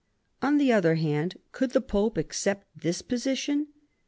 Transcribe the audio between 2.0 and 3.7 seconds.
accept this position